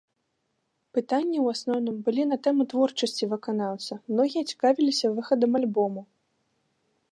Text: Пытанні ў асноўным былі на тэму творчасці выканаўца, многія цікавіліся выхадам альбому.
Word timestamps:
Пытанні 0.97 1.35
ў 1.41 1.47
асноўным 1.57 1.97
былі 2.07 2.23
на 2.31 2.37
тэму 2.47 2.61
творчасці 2.71 3.29
выканаўца, 3.35 3.93
многія 4.15 4.43
цікавіліся 4.55 5.15
выхадам 5.19 5.51
альбому. 5.63 6.01